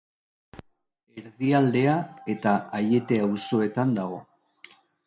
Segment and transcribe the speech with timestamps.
[1.23, 1.99] Erdialdea
[2.35, 4.23] eta Aiete auzoetan dago.